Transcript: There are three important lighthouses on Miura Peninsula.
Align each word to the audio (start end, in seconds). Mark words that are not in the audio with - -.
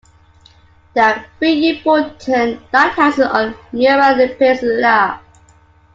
There 0.95 1.03
are 1.03 1.25
three 1.37 1.69
important 1.77 2.59
lighthouses 2.73 3.23
on 3.27 3.55
Miura 3.71 4.15
Peninsula. 4.35 5.21